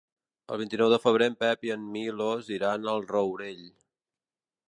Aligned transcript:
El 0.53 0.57
vint-i-nou 0.61 0.89
de 0.93 0.97
febrer 1.03 1.27
en 1.31 1.35
Pep 1.43 1.67
i 1.67 1.73
en 1.75 1.83
Milos 1.97 2.49
iran 2.57 2.89
al 2.95 3.07
Rourell. 3.13 3.63